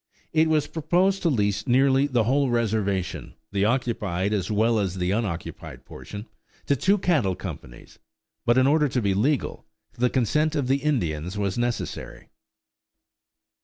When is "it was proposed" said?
0.33-1.21